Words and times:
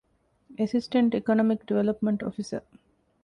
އެސިސްޓެންޓް 0.57 1.13
އިކޮނޮމިކް 1.15 1.63
ޑިވެލޮޕްމަންޓް 1.67 2.21
އޮފިސަރ 2.25 2.61